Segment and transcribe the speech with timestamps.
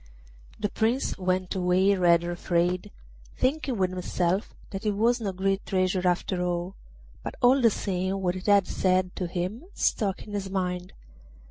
[0.59, 2.89] The Prince went away rather afraid,
[3.37, 6.73] thinking with himself that it was no great treasure after all;
[7.21, 10.93] but all the same what it had said to him stuck in his mind.